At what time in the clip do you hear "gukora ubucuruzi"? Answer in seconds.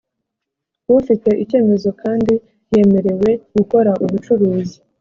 3.55-4.77